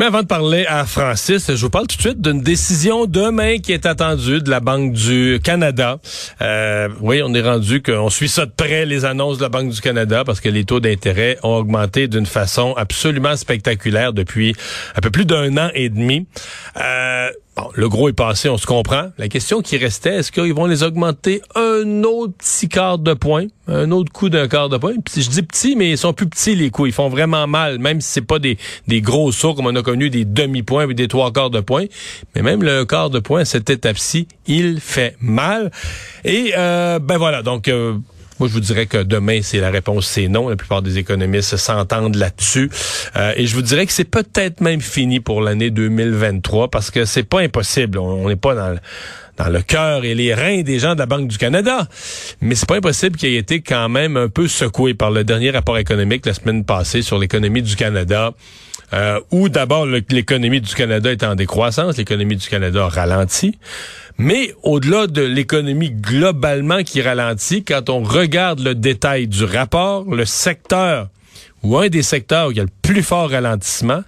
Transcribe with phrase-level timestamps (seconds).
[0.00, 3.58] Mais avant de parler à Francis, je vous parle tout de suite d'une décision demain
[3.58, 5.98] qui est attendue de la Banque du Canada.
[6.40, 9.68] Euh, oui, on est rendu qu'on suit ça de près, les annonces de la Banque
[9.68, 14.56] du Canada, parce que les taux d'intérêt ont augmenté d'une façon absolument spectaculaire depuis
[14.96, 16.26] un peu plus d'un an et demi.
[16.78, 17.28] Euh,
[17.74, 19.10] Le gros est passé, on se comprend.
[19.18, 23.46] La question qui restait, est-ce qu'ils vont les augmenter un autre petit quart de point,
[23.68, 24.94] un autre coup d'un quart de point?
[25.14, 26.88] Je dis petit, mais ils sont plus petits les coups.
[26.88, 28.56] Ils font vraiment mal, même si c'est pas des,
[28.88, 31.86] gros sauts comme on a connu, des demi-points ou des trois quarts de point.
[32.34, 35.70] Mais même le quart de point, cette étape-ci, il fait mal.
[36.24, 37.94] Et euh, ben voilà, donc euh,
[38.40, 40.48] moi, je vous dirais que demain, c'est la réponse, c'est non.
[40.48, 42.70] La plupart des économistes s'entendent là-dessus.
[43.16, 47.04] Euh, et je vous dirais que c'est peut-être même fini pour l'année 2023 parce que
[47.04, 47.98] c'est pas impossible.
[47.98, 48.78] On n'est pas dans le,
[49.36, 51.86] dans le cœur et les reins des gens de la Banque du Canada.
[52.40, 55.50] Mais c'est pas impossible qu'il ait été quand même un peu secoué par le dernier
[55.50, 58.32] rapport économique la semaine passée sur l'économie du Canada.
[58.92, 63.56] Euh, où d'abord l'économie du Canada est en décroissance, l'économie du Canada ralentit.
[64.18, 70.24] Mais au-delà de l'économie globalement qui ralentit, quand on regarde le détail du rapport, le
[70.24, 71.08] secteur
[71.62, 74.02] ou un des secteurs où il y a le plus fort ralentissement,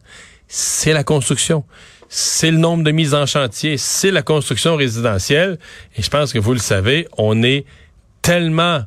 [0.48, 1.64] c'est la construction.
[2.08, 5.58] C'est le nombre de mises en chantier, c'est la construction résidentielle.
[5.97, 7.64] Et je pense que vous le savez, on est
[8.20, 8.83] tellement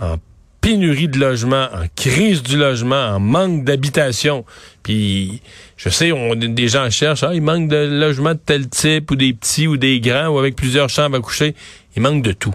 [0.00, 0.16] en
[0.64, 4.46] pénurie de logement, en crise du logement, en manque d'habitation.
[4.82, 5.42] Puis,
[5.76, 9.16] je sais, on, des gens cherchent, ah, il manque de logements de tel type, ou
[9.16, 11.54] des petits, ou des grands, ou avec plusieurs chambres à coucher.
[11.96, 12.54] Il manque de tout.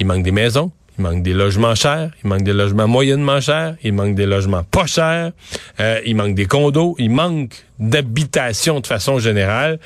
[0.00, 3.76] Il manque des maisons, il manque des logements chers, il manque des logements moyennement chers,
[3.84, 5.30] il manque des logements pas chers,
[5.78, 9.78] euh, il manque des condos, il manque d'habitation de façon générale.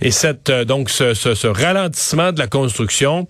[0.00, 3.26] Et cette euh, donc ce, ce, ce ralentissement de la construction,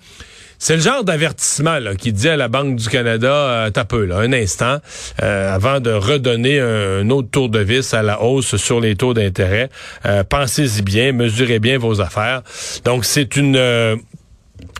[0.59, 4.33] c'est le genre d'avertissement qui dit à la Banque du Canada, euh, t'as peu, un
[4.33, 4.79] instant,
[5.23, 9.15] euh, avant de redonner un, autre tour de vis à la hausse sur les taux
[9.15, 9.71] d'intérêt.
[10.05, 12.43] Euh, pensez-y bien, mesurez bien vos affaires.
[12.85, 13.57] Donc, c'est une...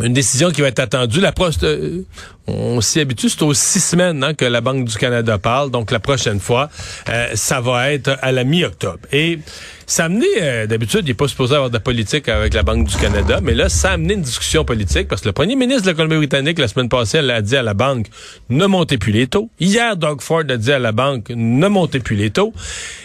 [0.03, 1.21] Une décision qui va être attendue.
[1.21, 1.33] La
[1.65, 2.03] euh,
[2.47, 5.71] on s'y habitue, c'est aux six semaines hein, que la Banque du Canada parle.
[5.71, 6.71] Donc la prochaine fois,
[7.09, 9.01] euh, ça va être à la mi-octobre.
[9.13, 9.41] Et
[9.87, 12.87] ça a amené, euh, d'habitude, il n'est pas supposé avoir de politique avec la Banque
[12.87, 15.83] du Canada, mais là, ça a amené une discussion politique parce que le premier ministre
[15.83, 18.07] de la Colombie-Britannique, la semaine passée, elle a dit à la Banque,
[18.51, 19.51] ne montez plus les taux.
[19.59, 22.53] Hier, Doug Ford a dit à la Banque, ne montez plus les taux.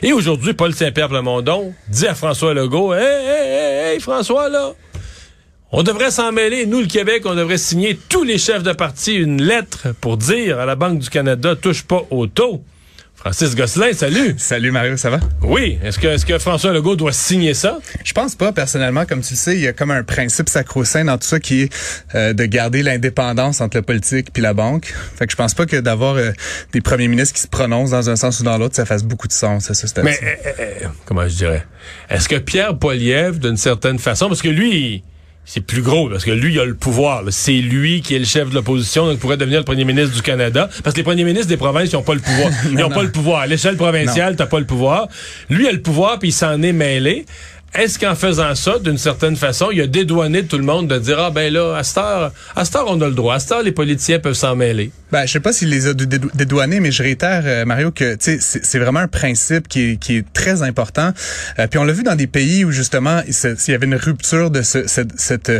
[0.03, 4.73] Et aujourd'hui, Paul Saint-Pierre Plamondon dit à François Legault, hey, hey, hey François, là,
[5.75, 6.67] on devrait s'en mêler.
[6.67, 10.59] Nous, le Québec, on devrait signer tous les chefs de parti une lettre pour dire
[10.59, 12.63] à la Banque du Canada, touche pas au taux.
[13.16, 14.35] Francis Gosselin, salut.
[14.38, 15.19] Salut Mario, ça va?
[15.41, 15.79] Oui.
[15.83, 17.79] Est-ce que, est-ce que François Legault doit signer ça?
[18.03, 19.06] Je pense pas, personnellement.
[19.06, 21.62] Comme tu le sais, il y a comme un principe sacro-saint dans tout ça qui
[21.62, 21.73] est
[22.16, 24.94] euh, de garder l'indépendance entre le politique puis la banque.
[25.16, 26.31] Fait que je pense pas que d'avoir euh,
[26.73, 29.28] des premiers ministres qui se prononcent dans un sens ou dans l'autre, ça fasse beaucoup
[29.28, 29.72] de sens.
[29.72, 30.19] Ça, ça, Mais,
[30.59, 31.66] euh, comment je dirais?
[32.09, 35.03] Est-ce que Pierre Poilievre, d'une certaine façon, parce que lui,
[35.46, 37.24] c'est plus gros parce que lui il a le pouvoir.
[37.30, 40.22] C'est lui qui est le chef de l'opposition, donc pourrait devenir le premier ministre du
[40.22, 40.70] Canada.
[40.84, 42.52] Parce que les premiers ministres des provinces, ils n'ont pas le pouvoir.
[42.72, 43.42] Ils n'ont pas le pouvoir.
[43.42, 45.08] À l'échelle provinciale, t'as pas le pouvoir.
[45.50, 47.26] Lui a le pouvoir, puis il s'en est mêlé.
[47.75, 51.17] Est-ce qu'en faisant ça, d'une certaine façon, il a dédouané tout le monde de dire,
[51.19, 53.35] ah ben là, à cette heure, à cette heure on a le droit.
[53.35, 54.91] À cette heure, les politiciens peuvent s'en mêler.
[55.11, 58.79] Ben, je sais pas s'il les a dédouanés, mais je réitère, euh, Mario, que c'est
[58.79, 61.13] vraiment un principe qui est, qui est très important.
[61.57, 64.51] Euh, puis on l'a vu dans des pays où, justement, s'il y avait une rupture
[64.51, 65.51] de ce, cette, cette,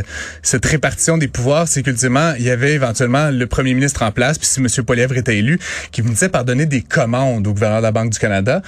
[0.44, 4.38] cette, répartition des pouvoirs, c'est qu'ultimement, il y avait éventuellement le premier ministre en place,
[4.38, 4.68] puis si M.
[4.86, 5.60] Polièvre était élu,
[5.92, 8.62] qui venait par donner des commandes au gouverneur de la Banque du Canada.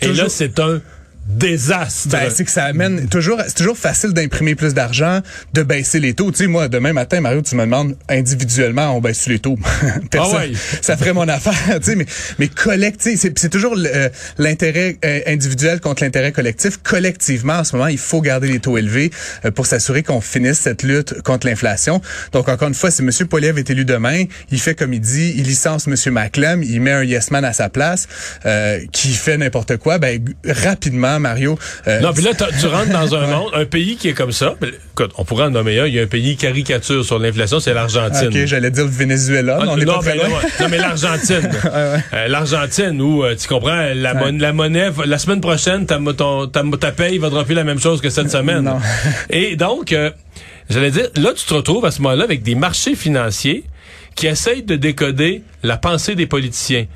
[0.00, 0.80] Et là, c'est un
[1.28, 2.08] désastre.
[2.08, 5.20] Ben, c'est que ça amène toujours, c'est toujours facile d'imprimer plus d'argent,
[5.52, 6.30] de baisser les taux.
[6.30, 9.56] Tu sais, moi, demain matin, Mario, tu me demandes individuellement, on baisse les taux?
[10.16, 10.52] ah ouais.
[10.80, 12.06] Ça ferait mon affaire, tu sais, mais,
[12.38, 16.78] mais collectif, c'est toujours euh, l'intérêt euh, individuel contre l'intérêt collectif.
[16.82, 19.10] Collectivement, en ce moment, il faut garder les taux élevés
[19.44, 22.00] euh, pour s'assurer qu'on finisse cette lutte contre l'inflation.
[22.32, 23.10] Donc, encore une fois, si M.
[23.28, 25.94] Poliev est élu demain, il fait comme il dit, il licence M.
[26.12, 28.08] Maclem, il met un yes man à sa place,
[28.92, 31.58] qui fait n'importe quoi, ben, rapidement, Mario.
[31.86, 34.54] Euh, non, puis là, tu rentres dans un monde, un pays qui est comme ça.
[34.92, 35.86] Écoute, on pourrait en nommer un.
[35.86, 38.28] Il y a un pays caricature sur l'inflation, c'est l'Argentine.
[38.28, 39.58] OK, j'allais dire le Venezuela.
[39.60, 41.50] Ah, on non, mais, non, mais l'Argentine.
[41.74, 46.62] Euh, L'Argentine, où, euh, tu comprends, la, la monnaie, la semaine prochaine, ta, ton, ta,
[46.80, 48.62] ta paye va dropper la même chose que cette semaine.
[48.62, 48.78] Non.
[49.30, 49.94] Et donc,
[50.70, 53.64] j'allais dire, là, tu te retrouves à ce moment-là avec des marchés financiers
[54.14, 56.86] qui essayent de décoder la pensée des politiciens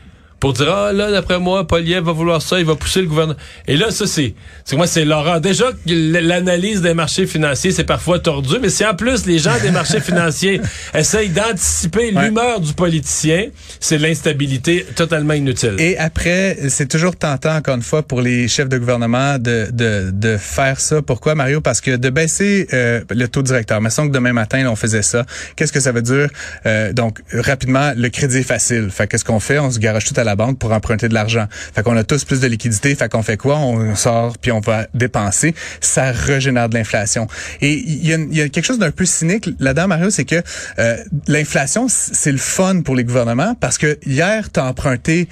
[0.42, 3.38] pour dire ah là d'après moi Poliev va vouloir ça, il va pousser le gouvernement.
[3.68, 4.34] Et là ça c'est
[4.64, 5.40] c'est moi c'est l'horreur.
[5.40, 9.70] Déjà l'analyse des marchés financiers c'est parfois tordu, mais si en plus les gens des
[9.70, 10.60] marchés financiers
[10.94, 15.76] essayent d'anticiper l'humeur du politicien, c'est l'instabilité totalement inutile.
[15.78, 20.10] Et après c'est toujours tentant encore une fois pour les chefs de gouvernement de de,
[20.12, 21.02] de faire ça.
[21.02, 21.60] Pourquoi Mario?
[21.60, 23.80] Parce que de baisser euh, le taux directeur.
[23.80, 25.24] Mais que demain matin là, on faisait ça.
[25.54, 26.30] Qu'est-ce que ça veut dire?
[26.66, 28.88] Euh, Donc rapidement le crédit est facile.
[28.90, 29.60] Fait qu'est-ce qu'on fait?
[29.60, 31.46] On se garage tout à la banque pour emprunter de l'argent.
[31.74, 32.94] Fait qu'on a tous plus de liquidité.
[32.94, 33.58] Fait qu'on fait quoi?
[33.58, 35.54] On sort puis on va dépenser.
[35.80, 37.26] Ça régénère de l'inflation.
[37.60, 40.42] Et il y, a quelque chose d'un peu cynique là-dedans, Mario, c'est que
[40.78, 40.96] euh,
[41.28, 45.28] l'inflation, c'est le fun pour les gouvernements parce que hier, tu as emprunté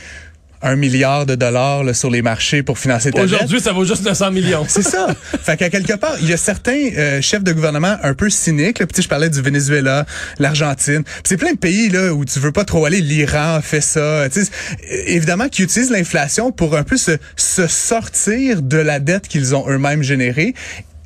[0.63, 4.05] un milliard de dollars là, sur les marchés pour financer ta Aujourd'hui, ça vaut juste
[4.05, 4.65] 900 millions.
[4.69, 5.09] c'est ça.
[5.43, 8.79] Fait qu'à quelque part, il y a certains euh, chefs de gouvernement un peu cyniques.
[8.79, 8.87] Là.
[8.87, 10.07] Puis, je parlais du Venezuela,
[10.39, 11.03] l'Argentine.
[11.25, 13.01] C'est plein de pays là où tu veux pas trop aller.
[13.01, 14.29] L'Iran fait ça.
[14.31, 14.43] sais
[15.07, 19.69] évidemment, qui utilisent l'inflation pour un peu se, se sortir de la dette qu'ils ont
[19.69, 20.55] eux-mêmes générée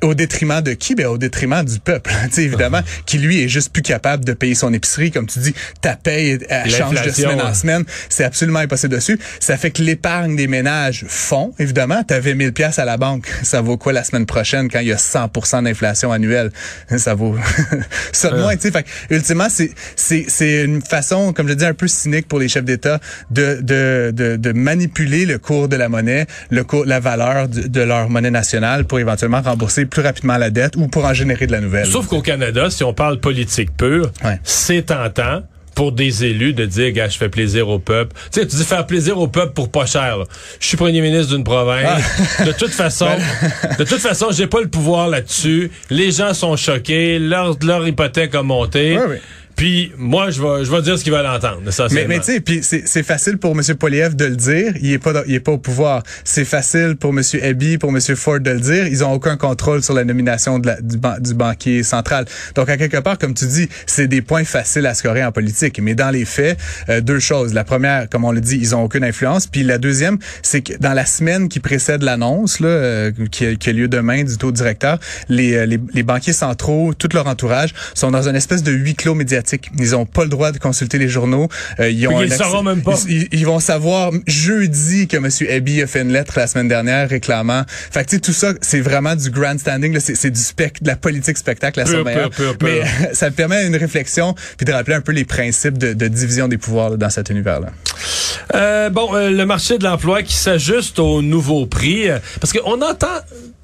[0.05, 0.95] au détriment de qui?
[0.95, 4.55] Ben, au détriment du peuple, tu évidemment, qui lui est juste plus capable de payer
[4.55, 5.11] son épicerie.
[5.11, 7.83] Comme tu dis, ta paye, elle change de semaine en semaine.
[8.09, 9.19] C'est absolument impossible dessus.
[9.39, 12.03] Ça fait que l'épargne des ménages fond, évidemment.
[12.03, 13.27] Tu avais 1000 pièces à la banque.
[13.43, 16.51] Ça vaut quoi la semaine prochaine quand il y a 100 d'inflation annuelle?
[16.97, 17.35] Ça vaut
[18.11, 18.71] ça de moins, tu sais.
[18.71, 22.47] Fait ultimement, c'est, c'est, c'est une façon, comme je dis, un peu cynique pour les
[22.47, 22.99] chefs d'État
[23.31, 27.67] de, de, de, de, manipuler le cours de la monnaie, le cours, la valeur de,
[27.67, 31.47] de leur monnaie nationale pour éventuellement rembourser plus rapidement la dette ou pour en générer
[31.47, 31.85] de la nouvelle.
[31.85, 34.11] Sauf qu'au Canada, si on parle politique pure,
[34.43, 35.41] c'est tentant
[35.75, 38.15] pour des élus de dire, gars, je fais plaisir au peuple.
[38.31, 40.19] Tu sais, tu dis faire plaisir au peuple pour pas cher.
[40.59, 42.01] Je suis premier ministre d'une province.
[42.39, 42.45] Ah.
[42.45, 43.09] De toute façon,
[43.77, 45.69] de toute façon, j'ai pas le pouvoir là-dessus.
[45.89, 47.19] Les gens sont choqués.
[47.19, 48.97] Leur, leur hypothèque a monté.
[49.55, 51.61] Puis moi, je vais, je vais dire ce qu'ils veulent entendre.
[51.91, 53.61] Mais, mais tu sais, puis c'est facile pour M.
[53.75, 54.73] Poliev de le dire.
[54.81, 56.03] Il est pas, il est pas au pouvoir.
[56.23, 57.21] C'est facile pour M.
[57.41, 57.99] Eby, pour M.
[58.15, 58.87] Ford de le dire.
[58.87, 62.25] Ils ont aucun contrôle sur la nomination de la, du, du, banquier central.
[62.55, 65.79] Donc à quelque part, comme tu dis, c'est des points faciles à scorer en politique.
[65.79, 66.59] Mais dans les faits,
[66.89, 67.53] euh, deux choses.
[67.53, 69.47] La première, comme on le dit, ils ont aucune influence.
[69.47, 73.55] Puis la deuxième, c'est que dans la semaine qui précède l'annonce, là, euh, qui, a,
[73.55, 74.99] qui, a, lieu demain du taux directeur,
[75.29, 78.95] les, euh, les, les banquiers centraux, tout leur entourage, sont dans une espèce de huis
[78.95, 79.44] clos médiatique
[79.79, 81.47] ils ont pas le droit de consulter les journaux.
[81.79, 82.29] Euh, ils ont ils,
[82.63, 82.95] même pas.
[83.07, 85.29] Ils, vont savoir jeudi que M.
[85.49, 87.63] Eby a fait une lettre la semaine dernière réclamant.
[87.67, 89.99] Fait que tout ça, c'est vraiment du grandstanding.
[89.99, 92.29] C'est du spec, de la politique spectacle à son meilleur.
[92.61, 92.81] Mais
[93.13, 96.57] ça permet une réflexion puis de rappeler un peu les principes de, de division des
[96.57, 97.69] pouvoirs dans cet univers-là.
[98.53, 102.81] Euh, bon, euh, le marché de l'emploi qui s'ajuste au nouveau prix, euh, parce qu'on
[102.81, 103.07] entend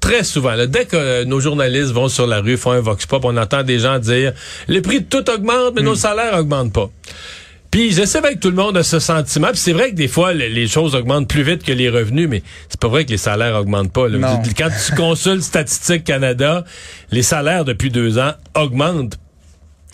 [0.02, 3.36] très souvent, dès que nos journalistes vont sur la rue, font un vox pop, on
[3.36, 4.32] entend des gens dire
[4.68, 5.96] les prix de tout augmentent, mais nos hmm.
[5.96, 6.90] salaires augmentent pas.
[7.70, 9.48] Puis j'essaie avec tout le monde de ce sentiment.
[9.48, 12.42] Puis c'est vrai que des fois, les, choses augmentent plus vite que les revenus, mais
[12.68, 14.08] c'est pas vrai que les salaires augmentent pas.
[14.58, 16.64] Quand tu consultes Statistique Canada,
[17.12, 19.16] les salaires depuis deux ans augmentent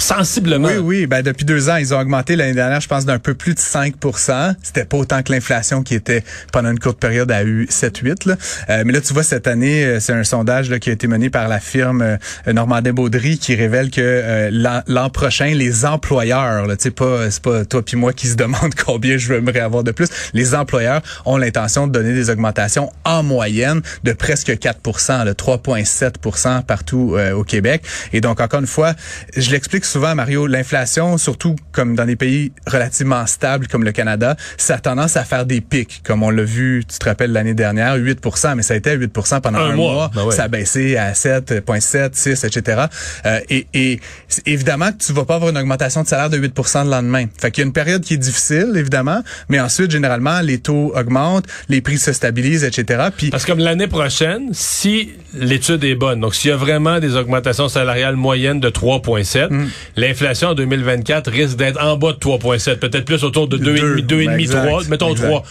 [0.00, 0.69] Sensiblement.
[0.69, 1.06] Oui, oui.
[1.06, 3.59] Ben, depuis deux ans, ils ont augmenté l'année dernière, je pense, d'un peu plus de
[3.59, 6.23] 5% C'était pas autant que l'inflation qui était
[6.53, 8.37] pendant une courte période a eu 7-8.
[8.71, 11.31] Euh, mais là, tu vois, cette année, euh, c'est un sondage qui a été mené
[11.31, 12.17] par la firme euh,
[12.47, 17.97] Normandin-Baudry qui révèle que euh, l'an prochain, les employeurs, sais, pas, c'est pas toi puis
[17.97, 21.93] moi qui se demande combien je veux avoir de plus, les employeurs ont l'intention de
[21.93, 27.83] donner des augmentations en moyenne de presque 4% 3,7% partout au Québec.
[28.12, 28.95] Et donc, encore une fois,
[29.37, 34.37] je l'explique souvent, Mario, l'inflation, surtout comme dans des pays relativement stables comme le Canada,
[34.57, 37.54] ça a tendance à faire des pics, comme on l'a vu, tu te rappelles l'année
[37.54, 38.21] dernière, 8
[38.57, 40.11] mais ça a été à 8% pendant un, mois.
[40.14, 42.83] Ben ça a baissé à 7,7, 6, etc.
[43.26, 44.00] Euh, et, et
[44.47, 46.54] évidemment que tu vas pas avoir une augmentation de salaire de 8
[46.85, 47.26] le lendemain.
[47.38, 50.92] Fait qu'il y a une période qui est difficile, évidemment, mais ensuite, généralement, les taux
[50.95, 53.09] augmentent, les prix se stabilisent, etc.
[53.16, 57.00] Puis, Parce que comme l'année prochaine, si l'étude est bonne, donc s'il y a vraiment
[57.00, 59.49] des augmentations salariales moyennes de 3,7,
[59.97, 64.66] L'inflation en 2024 risque d'être en bas de 3,7, peut-être plus autour de 2,5, 2,5,
[64.66, 65.44] 3, mettons 3.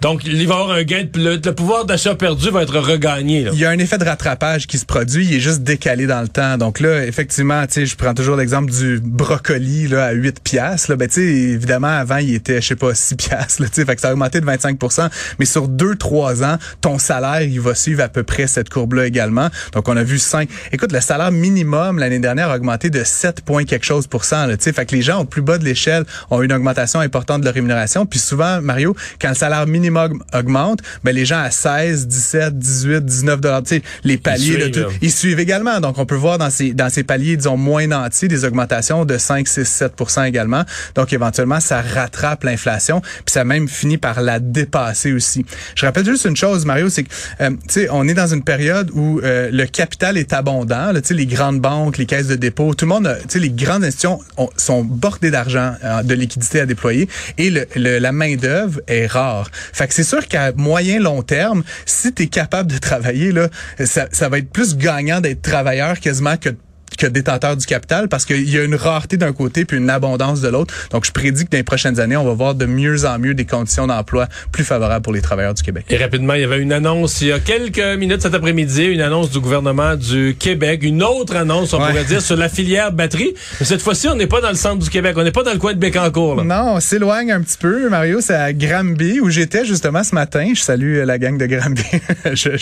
[0.00, 1.04] Donc, il va y avoir un gain.
[1.14, 3.44] Le, le pouvoir d'achat perdu va être regagné.
[3.44, 3.50] Là.
[3.52, 5.26] Il y a un effet de rattrapage qui se produit.
[5.26, 6.56] Il est juste décalé dans le temps.
[6.56, 10.90] Donc là, effectivement, tu sais, je prends toujours l'exemple du brocoli là, à 8 piastres.
[10.90, 10.96] Là.
[10.96, 13.62] Ben, tu sais, évidemment, avant, il était, je sais pas, 6 piastres.
[13.62, 15.08] Là, fait que ça a augmenté de 25%
[15.40, 19.48] Mais sur 2-3 ans, ton salaire, il va suivre à peu près cette courbe-là également.
[19.72, 20.48] Donc, on a vu 5.
[20.70, 24.46] Écoute, le salaire minimum l'année dernière a augmenté de 7 points quelque chose pour cent.
[24.46, 27.46] Là, fait que les gens au plus bas de l'échelle ont une augmentation importante de
[27.46, 28.06] leur rémunération.
[28.06, 29.87] Puis souvent, Mario, quand le salaire minimum
[30.34, 34.58] augmente, ben les gens à 16, 17, 18, 19 dollars, tu sais, les paliers, suivent,
[34.64, 34.86] de tout, là.
[35.00, 35.80] ils suivent également.
[35.80, 39.18] Donc, on peut voir dans ces, dans ces paliers, disons, moins nantis, des augmentations de
[39.18, 39.92] 5, 6, 7
[40.26, 40.64] également.
[40.94, 45.44] Donc, éventuellement, ça rattrape l'inflation, puis ça même finit par la dépasser aussi.
[45.74, 48.42] Je rappelle juste une chose, Mario, c'est que, euh, tu sais, on est dans une
[48.44, 50.92] période où euh, le capital est abondant.
[50.94, 53.50] Tu sais, les grandes banques, les caisses de dépôt, tout le monde, tu sais, les
[53.50, 58.12] grandes institutions ont- sont bordées d'argent, euh, de liquidités à déployer, et le, le- la
[58.12, 59.50] main d'œuvre est rare.
[59.78, 63.48] Fait que c'est sûr qu'à moyen long terme, si tu capable de travailler là,
[63.84, 66.48] ça, ça va être plus gagnant d'être travailleur quasiment que
[66.96, 70.40] que détenteur du capital parce qu'il y a une rareté d'un côté puis une abondance
[70.40, 70.74] de l'autre.
[70.90, 73.34] Donc, je prédis que dans les prochaines années, on va voir de mieux en mieux
[73.34, 75.84] des conditions d'emploi plus favorables pour les travailleurs du Québec.
[75.90, 79.00] Et rapidement, il y avait une annonce il y a quelques minutes cet après-midi, une
[79.00, 81.88] annonce du gouvernement du Québec, une autre annonce, on Ouais.
[81.88, 83.34] pourrait dire, sur la filière batterie.
[83.60, 85.52] Mais cette fois-ci, on n'est pas dans le centre du Québec, on n'est pas dans
[85.52, 86.36] le coin de Bécancour.
[86.36, 86.44] Là.
[86.44, 88.20] Non, on s'éloigne un petit peu, Mario.
[88.20, 90.52] C'est à Granby où j'étais justement ce matin.
[90.54, 91.82] Je salue euh, la gang de Granby.
[92.32, 92.56] Je-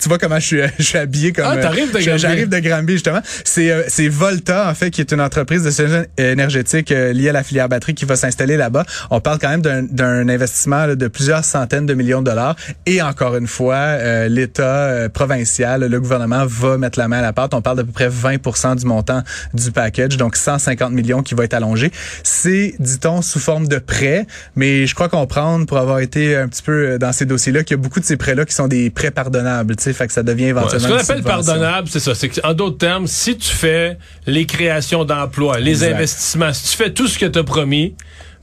[0.00, 1.44] tu vois comment je suis, je suis habillé comme.
[1.48, 2.18] Ah, t'arrives de euh, Granby.
[2.18, 3.20] J'arrive de Granby justement.
[3.44, 7.28] C'est euh, c'est Volta en fait qui est une entreprise de solutions énergétiques euh, liée
[7.30, 8.84] à la filière batterie qui va s'installer là-bas.
[9.10, 12.56] On parle quand même d'un- investissement là, de plusieurs centaines de millions de dollars.
[12.86, 17.22] Et encore une fois, euh, l'État euh, provincial, le gouvernement va mettre la main à
[17.22, 17.54] la pâte.
[17.54, 21.44] On parle d'à peu près 20% du montant du package, donc 150 millions qui va
[21.44, 21.90] être allongé.
[22.22, 26.62] C'est, dit-on, sous forme de prêt, mais je crois comprendre, pour avoir été un petit
[26.62, 28.90] peu euh, dans ces dossiers-là, qu'il y a beaucoup de ces prêts-là qui sont des
[28.90, 32.00] prêts pardonnables, tu sais, fait que ça devient Ouais, éventuellement Ce qu'on appelle pardonnable, c'est
[32.00, 32.14] ça.
[32.14, 35.94] C'est en d'autres termes, si tu fais les créations d'emplois, les Exact.
[35.94, 37.94] investissements, si tu fais tout ce que tu as promis,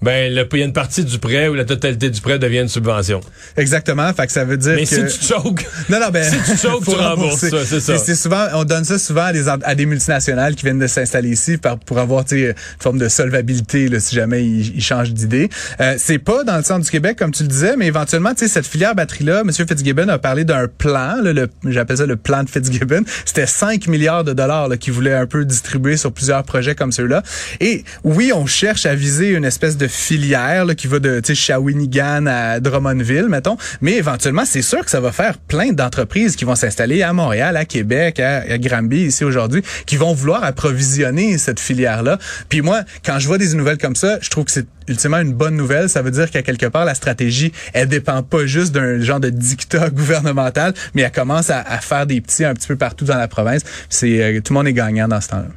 [0.02, 2.60] ben, le- il y a une partie du prêt ou la totalité du prêt devient
[2.62, 3.22] une subvention.
[3.58, 5.08] Exactement, fait que ça veut dire Mais que...
[5.10, 7.50] si tu choques, Non, non, ben, Si tu choques, tu rembourses rembourser.
[7.50, 7.98] ça, c'est ça.
[7.98, 10.88] C'est souvent, on donne ça souvent à des, en- à des multinationales qui viennent de
[10.88, 15.12] s'installer ici par, pour avoir, une forme de solvabilité, là, si jamais ils, ils changent
[15.14, 15.50] d'idée.
[15.80, 18.40] Euh, c'est pas dans le centre du Québec, comme tu le disais, mais éventuellement, tu
[18.40, 19.52] sais, cette filière batterie-là, M.
[19.52, 23.04] Fitzgibbon a parlé d'un plan, là, le, j'appelle ça le plan de Fitzgibbon.
[23.26, 26.92] C'était 5 milliards de dollars, là, qu'il voulait un peu distribuer sur plusieurs projets comme
[26.92, 27.22] ceux-là.
[27.60, 32.26] Et oui, on cherche à viser une espèce de filière, là, qui va de, Shawinigan
[32.26, 33.58] à Drummondville, mettons.
[33.82, 37.58] Mais éventuellement, c'est sûr que ça va faire plein d'entreprises qui vont s'installer à Montréal,
[37.58, 42.18] à Québec, à, à Granby, ici aujourd'hui, qui vont vouloir approvisionner cette filière-là.
[42.50, 45.34] Puis moi, quand je vois des nouvelles comme ça, je trouve que c'est ultimement une
[45.34, 45.90] bonne nouvelle.
[45.90, 49.30] Ça veut dire qu'à quelque part, la stratégie, elle dépend pas juste d'un genre de
[49.30, 53.18] dictat gouvernemental, mais elle commence à, à faire des petits un petit peu partout dans
[53.18, 53.62] la province.
[53.90, 55.48] C'est euh, tout le monde est gagnant dans ce temps-là.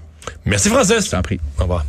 [0.44, 1.06] merci Francis.
[1.06, 1.40] Je t'en prie.
[1.58, 1.84] Au revoir.